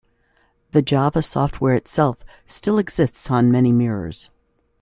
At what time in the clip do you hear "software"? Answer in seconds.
1.21-1.75